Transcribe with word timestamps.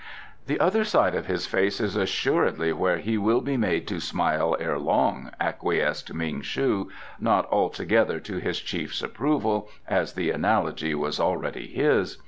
"The 0.47 0.59
other 0.59 0.83
side 0.83 1.13
of 1.13 1.27
his 1.27 1.45
face 1.45 1.79
is 1.79 1.95
assuredly 1.95 2.73
where 2.73 2.97
he 2.97 3.19
will 3.19 3.39
be 3.39 3.55
made 3.55 3.87
to 3.89 3.99
smile 3.99 4.57
ere 4.59 4.79
long," 4.79 5.29
acquiesced 5.39 6.11
Ming 6.11 6.41
shu, 6.41 6.89
not 7.19 7.47
altogether 7.51 8.19
to 8.21 8.37
his 8.37 8.59
chief's 8.59 9.03
approval, 9.03 9.69
as 9.87 10.13
the 10.13 10.31
analogy 10.31 10.95
was 10.95 11.19
already 11.19 11.67
his. 11.67 12.17